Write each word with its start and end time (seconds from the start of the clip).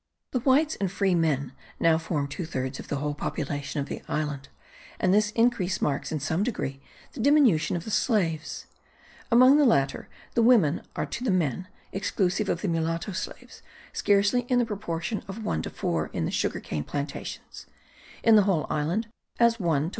The 0.31 0.39
whites 0.39 0.75
and 0.77 0.91
free 0.91 1.13
men 1.13 1.53
now 1.79 1.99
form 1.99 2.27
two 2.27 2.47
thirds 2.47 2.79
of 2.79 2.87
the 2.87 2.95
whole 2.95 3.13
population 3.13 3.79
of 3.81 3.85
the 3.87 4.01
island, 4.07 4.49
and 4.99 5.13
this 5.13 5.29
increase 5.35 5.79
marks 5.79 6.11
in 6.11 6.19
some 6.19 6.41
degree 6.41 6.81
the 7.11 7.19
diminution 7.19 7.75
of 7.75 7.83
the 7.85 7.91
slaves. 7.91 8.65
Among 9.29 9.57
the 9.59 9.63
latter, 9.63 10.09
the 10.33 10.41
women 10.41 10.81
are 10.95 11.05
to 11.05 11.23
the 11.23 11.29
men 11.29 11.67
(exclusive 11.91 12.49
of 12.49 12.61
the 12.63 12.67
mulatto 12.67 13.11
slaves), 13.11 13.61
scarcely 13.93 14.47
in 14.49 14.57
the 14.57 14.65
proportion 14.65 15.23
of 15.27 15.43
1: 15.45 15.61
4, 15.61 16.07
in 16.13 16.25
the 16.25 16.31
sugar 16.31 16.59
cane 16.59 16.83
plantations; 16.83 17.67
in 18.23 18.35
the 18.35 18.45
whole 18.49 18.65
island, 18.71 19.05
as 19.39 19.59
1: 19.59 19.81
1. 19.83 19.89